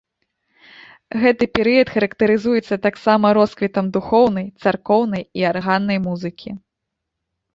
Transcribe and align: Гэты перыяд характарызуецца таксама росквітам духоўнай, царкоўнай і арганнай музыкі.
Гэты 1.23 1.43
перыяд 1.57 1.89
характарызуецца 1.97 2.75
таксама 2.87 3.27
росквітам 3.37 3.85
духоўнай, 3.97 4.47
царкоўнай 4.65 5.23
і 5.43 5.45
арганнай 5.53 5.97
музыкі. 6.07 6.49